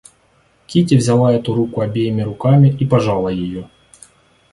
[0.65, 3.69] Кити взяла эту руку обеими руками и пожала ее.